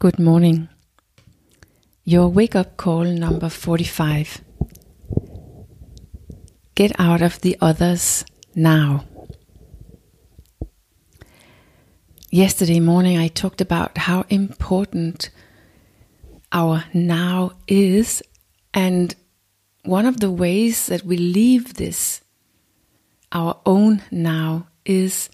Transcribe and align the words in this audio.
Good 0.00 0.18
morning. 0.18 0.70
Your 2.04 2.28
wake 2.28 2.56
up 2.56 2.78
call 2.78 3.04
number 3.04 3.50
45. 3.50 4.40
Get 6.74 6.98
out 6.98 7.20
of 7.20 7.38
the 7.42 7.58
others 7.60 8.24
now. 8.54 9.04
Yesterday 12.30 12.80
morning, 12.80 13.18
I 13.18 13.28
talked 13.28 13.60
about 13.60 13.98
how 13.98 14.24
important 14.30 15.28
our 16.50 16.84
now 16.94 17.52
is, 17.68 18.22
and 18.72 19.14
one 19.84 20.06
of 20.06 20.18
the 20.20 20.30
ways 20.30 20.86
that 20.86 21.02
we 21.02 21.18
leave 21.18 21.74
this, 21.74 22.22
our 23.32 23.60
own 23.66 24.00
now, 24.10 24.66
is 24.86 25.28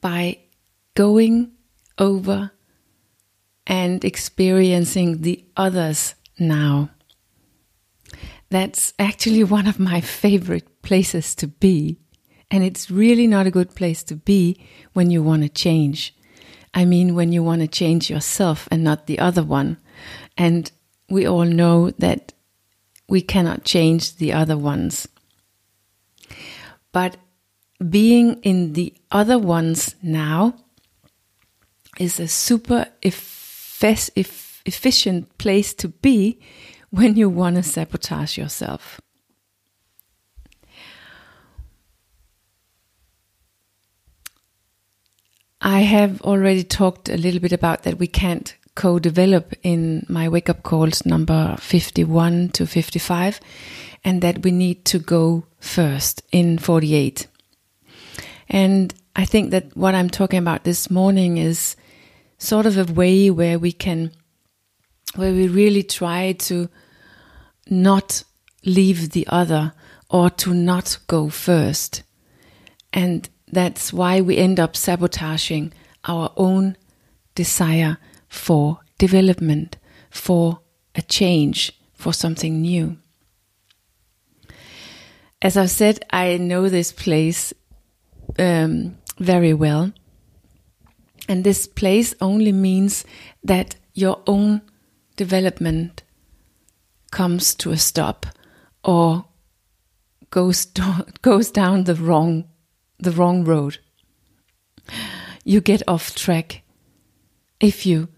by 0.00 0.38
going 0.94 1.50
over 1.98 2.52
and 3.66 4.04
experiencing 4.04 5.22
the 5.22 5.44
others 5.56 6.14
now. 6.38 6.90
That's 8.50 8.94
actually 8.98 9.44
one 9.58 9.66
of 9.66 9.78
my 9.78 10.00
favorite 10.00 10.82
places 10.82 11.34
to 11.36 11.48
be. 11.48 11.98
And 12.50 12.62
it's 12.62 12.90
really 12.90 13.26
not 13.26 13.46
a 13.46 13.50
good 13.50 13.74
place 13.74 14.04
to 14.04 14.14
be 14.14 14.64
when 14.92 15.10
you 15.10 15.22
want 15.22 15.42
to 15.42 15.48
change. 15.48 16.14
I 16.72 16.84
mean, 16.84 17.14
when 17.14 17.32
you 17.32 17.42
want 17.42 17.62
to 17.62 17.68
change 17.68 18.08
yourself 18.08 18.68
and 18.70 18.84
not 18.84 19.06
the 19.06 19.18
other 19.18 19.42
one. 19.42 19.78
And 20.36 20.70
we 21.08 21.26
all 21.26 21.44
know 21.44 21.90
that 21.92 22.34
we 23.08 23.20
cannot 23.20 23.64
change 23.64 24.16
the 24.16 24.32
other 24.32 24.56
ones. 24.56 25.08
But 26.92 27.16
being 27.90 28.34
in 28.42 28.74
the 28.74 28.94
other 29.10 29.38
ones 29.38 29.94
now 30.02 30.54
is 31.98 32.20
a 32.20 32.28
super 32.28 32.86
efficient 33.82 35.38
place 35.38 35.74
to 35.74 35.88
be 35.88 36.40
when 36.90 37.16
you 37.16 37.28
want 37.28 37.56
to 37.56 37.62
sabotage 37.62 38.38
yourself. 38.38 39.00
I 45.60 45.80
have 45.80 46.20
already 46.22 46.62
talked 46.62 47.08
a 47.08 47.16
little 47.16 47.40
bit 47.40 47.52
about 47.52 47.82
that 47.82 47.98
we 47.98 48.06
can't 48.06 48.54
co 48.76 48.98
develop 48.98 49.54
in 49.62 50.06
my 50.08 50.28
wake 50.28 50.48
up 50.48 50.62
calls 50.62 51.04
number 51.04 51.56
51 51.58 52.50
to 52.50 52.66
55, 52.66 53.40
and 54.04 54.22
that 54.22 54.44
we 54.44 54.52
need 54.52 54.84
to 54.84 54.98
go 54.98 55.46
first 55.58 56.22
in 56.30 56.58
48. 56.58 57.26
And 58.48 58.94
I 59.16 59.24
think 59.24 59.50
that 59.50 59.76
what 59.76 59.94
I'm 59.94 60.10
talking 60.10 60.38
about 60.38 60.64
this 60.64 60.90
morning 60.90 61.38
is 61.38 61.74
sort 62.38 62.66
of 62.66 62.76
a 62.78 62.92
way 62.92 63.30
where 63.30 63.58
we 63.58 63.72
can, 63.72 64.12
where 65.14 65.32
we 65.32 65.48
really 65.48 65.82
try 65.82 66.32
to 66.32 66.68
not 67.68 68.24
leave 68.64 69.10
the 69.10 69.26
other 69.28 69.72
or 70.10 70.30
to 70.30 70.54
not 70.54 70.98
go 71.06 71.28
first. 71.28 72.02
And 72.92 73.28
that's 73.48 73.92
why 73.92 74.20
we 74.20 74.36
end 74.36 74.60
up 74.60 74.76
sabotaging 74.76 75.72
our 76.04 76.32
own 76.36 76.76
desire 77.34 77.98
for 78.28 78.80
development, 78.98 79.76
for 80.10 80.60
a 80.94 81.02
change, 81.02 81.72
for 81.94 82.12
something 82.12 82.60
new. 82.60 82.96
As 85.42 85.56
I've 85.56 85.70
said, 85.70 86.04
I 86.10 86.38
know 86.38 86.68
this 86.68 86.92
place 86.92 87.52
um, 88.38 88.96
very 89.18 89.52
well. 89.52 89.92
And 91.28 91.42
this 91.42 91.66
place 91.66 92.14
only 92.20 92.52
means 92.52 93.04
that 93.42 93.76
your 93.94 94.22
own 94.26 94.62
development 95.16 96.02
comes 97.10 97.54
to 97.56 97.70
a 97.72 97.76
stop 97.76 98.26
or 98.84 99.24
goes 100.30 100.66
do- 100.66 101.06
goes 101.22 101.50
down 101.50 101.84
the 101.84 101.94
wrong 101.94 102.44
the 102.98 103.10
wrong 103.10 103.44
road. 103.44 103.78
You 105.44 105.60
get 105.60 105.82
off 105.86 106.14
track 106.14 106.62
if 107.60 107.86
you 107.86 108.08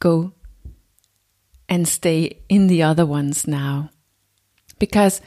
go 0.00 0.32
and 1.68 1.86
stay 1.86 2.40
in 2.48 2.66
the 2.66 2.82
other 2.82 3.06
ones 3.06 3.46
now. 3.46 3.90
Because 4.78 5.20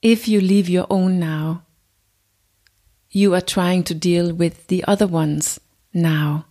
if 0.00 0.26
you 0.26 0.40
leave 0.40 0.68
your 0.68 0.86
own 0.90 1.18
now, 1.18 1.64
you 3.12 3.34
are 3.34 3.40
trying 3.42 3.84
to 3.84 3.94
deal 3.94 4.34
with 4.34 4.66
the 4.66 4.82
other 4.88 5.06
ones 5.06 5.60
now. 5.92 6.46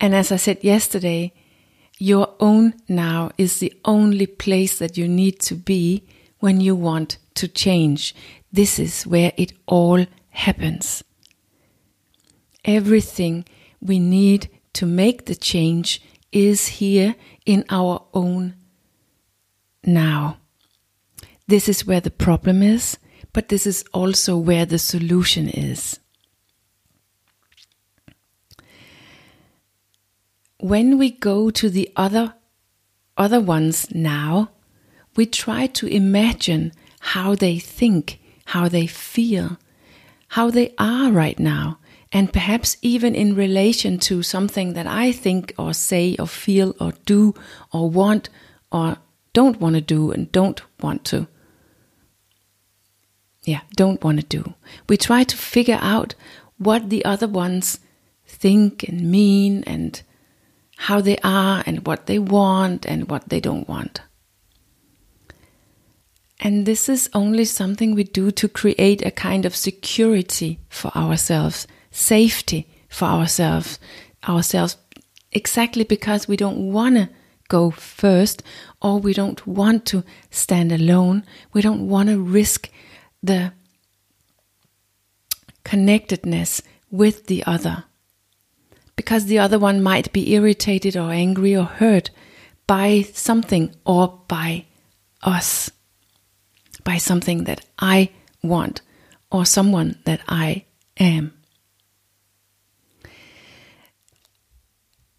And 0.00 0.14
as 0.14 0.32
I 0.32 0.36
said 0.36 0.62
yesterday, 0.62 1.32
your 1.98 2.34
own 2.40 2.74
now 2.88 3.30
is 3.36 3.58
the 3.58 3.72
only 3.84 4.26
place 4.26 4.78
that 4.78 4.96
you 4.96 5.08
need 5.08 5.40
to 5.40 5.54
be 5.54 6.04
when 6.38 6.60
you 6.60 6.76
want 6.76 7.18
to 7.34 7.48
change. 7.48 8.14
This 8.52 8.78
is 8.78 9.06
where 9.06 9.32
it 9.36 9.52
all 9.66 10.06
happens. 10.30 11.02
Everything 12.64 13.44
we 13.80 13.98
need 13.98 14.48
to 14.74 14.86
make 14.86 15.26
the 15.26 15.34
change 15.34 16.00
is 16.32 16.66
here 16.66 17.16
in 17.44 17.64
our 17.70 18.04
own 18.14 18.54
now. 19.84 20.38
This 21.46 21.68
is 21.68 21.86
where 21.86 22.00
the 22.00 22.10
problem 22.10 22.62
is, 22.62 22.98
but 23.34 23.48
this 23.48 23.66
is 23.66 23.84
also 23.92 24.38
where 24.38 24.64
the 24.64 24.78
solution 24.78 25.48
is. 25.48 25.98
When 30.58 30.96
we 30.96 31.10
go 31.10 31.50
to 31.50 31.68
the 31.68 31.90
other 31.94 32.34
other 33.16 33.40
ones 33.40 33.94
now, 33.94 34.50
we 35.14 35.26
try 35.26 35.66
to 35.66 35.86
imagine 35.86 36.72
how 37.00 37.34
they 37.34 37.58
think, 37.58 38.18
how 38.46 38.68
they 38.68 38.86
feel, 38.86 39.58
how 40.28 40.50
they 40.50 40.74
are 40.78 41.12
right 41.12 41.38
now, 41.38 41.78
and 42.10 42.32
perhaps 42.32 42.76
even 42.82 43.14
in 43.14 43.36
relation 43.36 43.98
to 43.98 44.22
something 44.22 44.72
that 44.72 44.86
I 44.86 45.12
think 45.12 45.52
or 45.58 45.74
say 45.74 46.16
or 46.18 46.26
feel 46.26 46.74
or 46.80 46.92
do 47.04 47.34
or 47.72 47.90
want 47.90 48.30
or 48.72 48.96
don't 49.32 49.60
want 49.60 49.74
to 49.74 49.80
do 49.80 50.12
and 50.12 50.30
don't 50.32 50.62
want 50.80 51.04
to 51.06 51.28
yeah, 53.44 53.60
don't 53.76 54.02
want 54.02 54.20
to 54.20 54.26
do. 54.26 54.54
We 54.88 54.96
try 54.96 55.24
to 55.24 55.36
figure 55.36 55.78
out 55.80 56.14
what 56.58 56.90
the 56.90 57.04
other 57.04 57.28
ones 57.28 57.80
think 58.26 58.88
and 58.88 59.10
mean 59.10 59.62
and 59.64 60.00
how 60.76 61.00
they 61.00 61.18
are 61.22 61.62
and 61.66 61.86
what 61.86 62.06
they 62.06 62.18
want 62.18 62.86
and 62.86 63.08
what 63.08 63.28
they 63.28 63.40
don't 63.40 63.68
want. 63.68 64.00
And 66.40 66.66
this 66.66 66.88
is 66.88 67.08
only 67.14 67.44
something 67.44 67.94
we 67.94 68.04
do 68.04 68.30
to 68.32 68.48
create 68.48 69.04
a 69.04 69.10
kind 69.10 69.46
of 69.46 69.56
security 69.56 70.60
for 70.68 70.94
ourselves, 70.96 71.66
safety 71.90 72.66
for 72.88 73.06
ourselves, 73.06 73.78
ourselves 74.28 74.76
exactly 75.32 75.84
because 75.84 76.28
we 76.28 76.36
don't 76.36 76.72
want 76.72 76.96
to 76.96 77.08
go 77.48 77.70
first 77.70 78.42
or 78.82 78.98
we 78.98 79.12
don't 79.12 79.46
want 79.46 79.86
to 79.86 80.04
stand 80.30 80.72
alone. 80.72 81.24
We 81.52 81.62
don't 81.62 81.88
want 81.88 82.08
to 82.08 82.20
risk 82.20 82.68
the 83.24 83.52
connectedness 85.64 86.62
with 86.90 87.26
the 87.26 87.42
other. 87.44 87.84
Because 88.96 89.26
the 89.26 89.38
other 89.38 89.58
one 89.58 89.82
might 89.82 90.12
be 90.12 90.34
irritated 90.34 90.96
or 90.96 91.10
angry 91.10 91.56
or 91.56 91.64
hurt 91.64 92.10
by 92.66 93.02
something 93.12 93.74
or 93.84 94.20
by 94.28 94.66
us, 95.22 95.70
by 96.84 96.98
something 96.98 97.44
that 97.44 97.64
I 97.78 98.10
want 98.42 98.82
or 99.32 99.44
someone 99.44 99.98
that 100.04 100.20
I 100.28 100.66
am. 100.98 101.32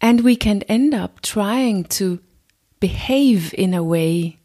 And 0.00 0.20
we 0.22 0.36
can 0.36 0.62
end 0.62 0.94
up 0.94 1.20
trying 1.20 1.84
to 1.84 2.20
behave 2.78 3.52
in 3.54 3.74
a 3.74 3.82
way 3.82 4.35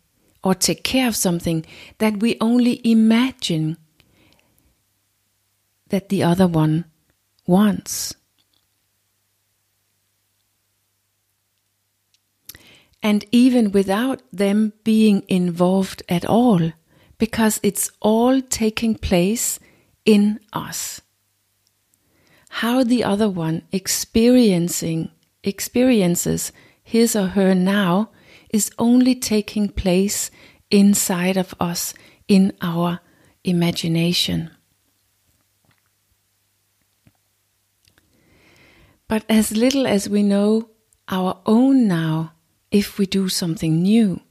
or 0.43 0.55
take 0.55 0.83
care 0.83 1.07
of 1.07 1.15
something 1.15 1.65
that 1.99 2.19
we 2.19 2.37
only 2.41 2.81
imagine 2.89 3.77
that 5.89 6.09
the 6.09 6.23
other 6.23 6.47
one 6.47 6.85
wants. 7.45 8.15
And 13.03 13.25
even 13.31 13.71
without 13.71 14.21
them 14.31 14.73
being 14.83 15.23
involved 15.27 16.03
at 16.07 16.25
all, 16.25 16.71
because 17.17 17.59
it's 17.61 17.91
all 17.99 18.41
taking 18.41 18.95
place 18.95 19.59
in 20.05 20.39
us. 20.53 21.01
How 22.49 22.83
the 22.83 23.03
other 23.03 23.29
one 23.29 23.63
experiencing 23.71 25.11
experiences 25.43 26.51
his 26.83 27.15
or 27.15 27.27
her 27.27 27.55
now 27.55 28.09
is 28.51 28.71
only 28.77 29.15
taking 29.15 29.69
place 29.69 30.29
inside 30.69 31.37
of 31.37 31.55
us 31.59 31.93
in 32.27 32.53
our 32.61 32.99
imagination. 33.43 34.51
But 39.07 39.25
as 39.27 39.51
little 39.51 39.87
as 39.87 40.07
we 40.07 40.23
know 40.23 40.69
our 41.09 41.39
own 41.45 41.87
now, 41.87 42.33
if 42.71 42.97
we 42.97 43.05
do 43.05 43.27
something 43.27 43.81
new, 43.81 44.21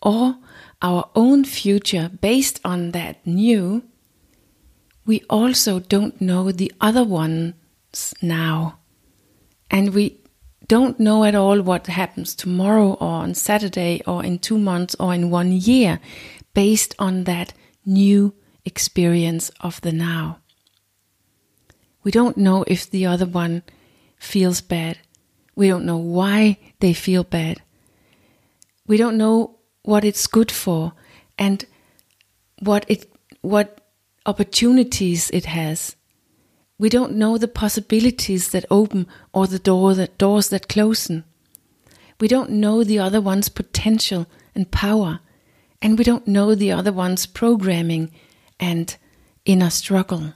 or 0.00 0.36
our 0.80 1.10
own 1.14 1.44
future 1.44 2.10
based 2.20 2.60
on 2.64 2.92
that 2.92 3.26
new, 3.26 3.82
we 5.04 5.22
also 5.28 5.78
don't 5.78 6.20
know 6.20 6.52
the 6.52 6.72
other 6.80 7.04
ones 7.04 7.54
now. 8.22 8.78
And 9.70 9.92
we 9.92 10.20
don't 10.68 10.98
know 10.98 11.24
at 11.24 11.34
all 11.34 11.62
what 11.62 11.86
happens 11.86 12.34
tomorrow 12.34 12.94
or 12.94 13.08
on 13.08 13.34
Saturday 13.34 14.02
or 14.06 14.24
in 14.24 14.38
two 14.38 14.58
months 14.58 14.96
or 14.98 15.14
in 15.14 15.30
one 15.30 15.52
year 15.52 16.00
based 16.54 16.94
on 16.98 17.24
that 17.24 17.52
new 17.84 18.34
experience 18.64 19.50
of 19.60 19.80
the 19.82 19.92
now. 19.92 20.38
We 22.02 22.10
don't 22.10 22.36
know 22.36 22.64
if 22.66 22.90
the 22.90 23.06
other 23.06 23.26
one 23.26 23.62
feels 24.18 24.60
bad. 24.60 24.98
We 25.54 25.68
don't 25.68 25.86
know 25.86 25.96
why 25.96 26.58
they 26.80 26.92
feel 26.92 27.24
bad. 27.24 27.62
We 28.86 28.96
don't 28.96 29.16
know 29.16 29.58
what 29.82 30.04
it's 30.04 30.26
good 30.26 30.50
for 30.50 30.92
and 31.38 31.64
what 32.60 32.84
it 32.88 33.10
what 33.40 33.80
opportunities 34.24 35.30
it 35.30 35.46
has. 35.46 35.96
We 36.78 36.88
don't 36.88 37.16
know 37.16 37.38
the 37.38 37.48
possibilities 37.48 38.50
that 38.50 38.66
open 38.70 39.06
or 39.32 39.46
the 39.46 39.58
door 39.58 39.94
that 39.94 40.18
doors 40.18 40.50
that 40.50 40.68
close. 40.68 41.10
We 42.20 42.28
don't 42.28 42.50
know 42.50 42.84
the 42.84 42.98
other 42.98 43.20
one's 43.20 43.48
potential 43.48 44.26
and 44.54 44.70
power, 44.70 45.20
and 45.80 45.98
we 45.98 46.04
don't 46.04 46.26
know 46.26 46.54
the 46.54 46.72
other 46.72 46.92
one's 46.92 47.26
programming 47.26 48.12
and 48.60 48.94
inner 49.44 49.70
struggle. 49.70 50.34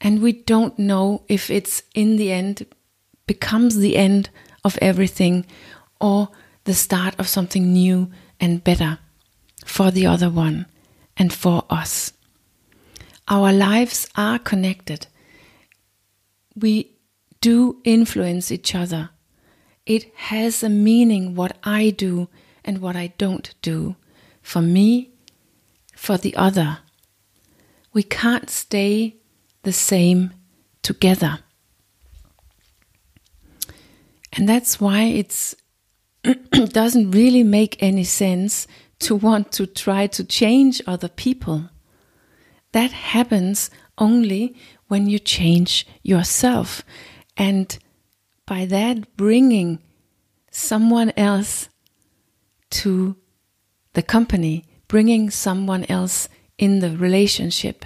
And 0.00 0.20
we 0.20 0.32
don't 0.32 0.78
know 0.78 1.24
if 1.28 1.48
it's 1.48 1.82
in 1.94 2.16
the 2.16 2.32
end 2.32 2.66
becomes 3.26 3.78
the 3.78 3.96
end 3.96 4.30
of 4.64 4.78
everything 4.82 5.46
or 6.00 6.28
the 6.64 6.74
start 6.74 7.14
of 7.18 7.28
something 7.28 7.72
new 7.72 8.10
and 8.40 8.64
better 8.64 8.98
for 9.64 9.90
the 9.90 10.06
other 10.06 10.28
one 10.28 10.66
and 11.16 11.32
for 11.32 11.64
us. 11.70 12.12
Our 13.28 13.52
lives 13.52 14.08
are 14.16 14.38
connected. 14.38 15.06
We 16.54 16.96
do 17.40 17.80
influence 17.84 18.50
each 18.50 18.74
other. 18.74 19.10
It 19.86 20.14
has 20.14 20.62
a 20.62 20.68
meaning 20.68 21.34
what 21.34 21.56
I 21.64 21.90
do 21.90 22.28
and 22.64 22.78
what 22.78 22.96
I 22.96 23.08
don't 23.18 23.54
do. 23.62 23.96
For 24.42 24.60
me, 24.60 25.12
for 25.94 26.16
the 26.16 26.34
other. 26.36 26.78
We 27.92 28.02
can't 28.02 28.50
stay 28.50 29.16
the 29.62 29.72
same 29.72 30.32
together. 30.82 31.38
And 34.32 34.48
that's 34.48 34.80
why 34.80 35.02
it 35.02 35.54
doesn't 36.50 37.10
really 37.10 37.42
make 37.42 37.82
any 37.82 38.04
sense 38.04 38.66
to 39.00 39.14
want 39.14 39.52
to 39.52 39.66
try 39.66 40.06
to 40.08 40.24
change 40.24 40.80
other 40.86 41.08
people. 41.08 41.68
That 42.72 42.92
happens 42.92 43.70
only 43.98 44.56
when 44.88 45.06
you 45.06 45.18
change 45.18 45.86
yourself. 46.02 46.82
And 47.36 47.78
by 48.46 48.64
that, 48.66 49.16
bringing 49.16 49.78
someone 50.50 51.12
else 51.16 51.68
to 52.70 53.16
the 53.92 54.02
company, 54.02 54.64
bringing 54.88 55.30
someone 55.30 55.84
else 55.84 56.28
in 56.58 56.80
the 56.80 56.96
relationship. 56.96 57.84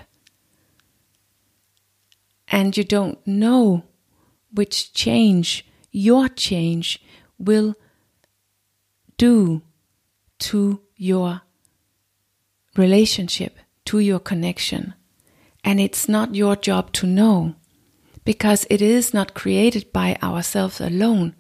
And 2.49 2.77
you 2.77 2.85
don't 2.85 3.25
know 3.27 3.85
which 4.53 4.93
change, 4.93 5.67
your 5.91 6.29
change, 6.29 7.03
will 7.39 7.75
do 9.19 9.63
to 10.39 10.81
your 10.97 11.43
relationship 12.77 13.59
to 13.87 13.99
your 13.99 14.21
connection. 14.21 14.95
And 15.65 15.81
it's 15.81 16.09
not 16.09 16.35
your 16.35 16.57
job 16.57 16.93
to 16.93 17.07
know 17.07 17.55
because 18.25 18.67
it 18.69 18.83
is 18.83 19.15
not 19.15 19.35
created 19.35 19.93
by 19.93 20.17
ourselves 20.23 20.81
alone. 20.81 21.35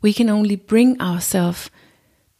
We 0.00 0.12
can 0.12 0.28
only 0.28 0.56
bring 0.56 1.00
ourselves 1.00 1.70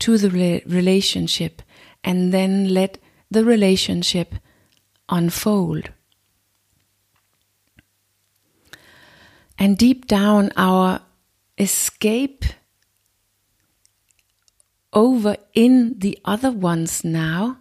to 0.00 0.16
the 0.18 0.30
relationship 0.66 1.62
and 2.02 2.32
then 2.32 2.72
let 2.72 2.98
the 3.30 3.44
relationship 3.44 4.34
unfold. 5.08 5.90
And 9.58 9.76
deep 9.76 10.06
down, 10.06 10.52
our 10.56 11.00
escape 11.58 12.44
over 14.92 15.36
in 15.54 15.98
the 15.98 16.18
other 16.24 16.52
ones 16.52 17.04
now 17.04 17.58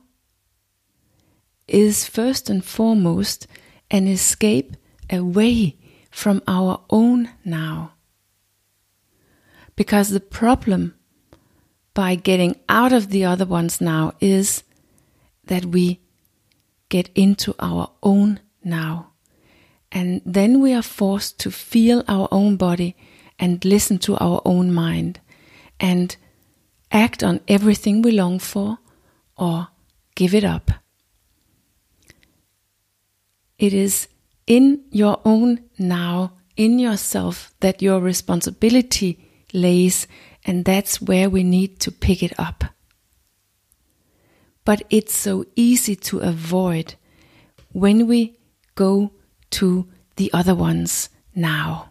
is 1.67 2.05
first 2.07 2.49
and 2.49 2.63
foremost 2.63 3.47
an 3.91 4.07
escape 4.07 4.75
away 5.09 5.77
from 6.11 6.41
our 6.47 6.81
own 6.89 7.29
now. 7.45 7.93
Because 9.75 10.09
the 10.09 10.19
problem 10.19 10.95
by 11.93 12.15
getting 12.15 12.55
out 12.69 12.93
of 12.93 13.09
the 13.09 13.25
other 13.25 13.45
ones 13.45 13.81
now 13.81 14.13
is 14.19 14.63
that 15.45 15.65
we 15.65 15.99
get 16.89 17.09
into 17.15 17.53
our 17.59 17.91
own 18.01 18.39
now. 18.63 19.11
And 19.91 20.21
then 20.25 20.59
we 20.61 20.73
are 20.73 20.81
forced 20.81 21.39
to 21.39 21.51
feel 21.51 22.03
our 22.07 22.27
own 22.31 22.55
body 22.55 22.95
and 23.39 23.63
listen 23.63 23.97
to 23.99 24.17
our 24.17 24.41
own 24.45 24.73
mind 24.73 25.19
and 25.79 26.15
act 26.91 27.23
on 27.23 27.39
everything 27.47 28.01
we 28.01 28.11
long 28.11 28.39
for 28.39 28.79
or 29.37 29.67
give 30.15 30.33
it 30.33 30.43
up. 30.43 30.71
It 33.57 33.73
is 33.73 34.07
in 34.45 34.83
your 34.91 35.19
own 35.25 35.61
now, 35.77 36.33
in 36.55 36.79
yourself, 36.79 37.53
that 37.59 37.81
your 37.81 37.99
responsibility 37.99 39.19
lays, 39.53 40.07
and 40.45 40.63
that's 40.63 41.01
where 41.01 41.29
we 41.29 41.43
need 41.43 41.79
to 41.81 41.91
pick 41.91 42.21
it 42.21 42.33
up. 42.39 42.63
But 44.63 44.83
it's 44.89 45.15
so 45.15 45.45
easy 45.55 45.95
to 45.95 46.19
avoid 46.19 46.95
when 47.71 48.07
we 48.07 48.37
go 48.75 49.11
to 49.51 49.87
the 50.17 50.31
other 50.33 50.55
ones 50.55 51.09
now. 51.33 51.86